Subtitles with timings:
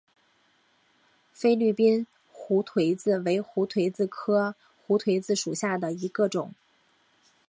[1.31, 4.55] 菲律宾胡颓子为胡颓子科
[4.87, 6.55] 胡颓子属下的一个种。